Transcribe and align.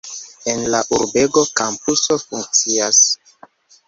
En 0.51 0.61
la 0.75 0.77
urbego 0.99 1.43
kampuso 1.59 2.17
funkcias. 2.23 3.03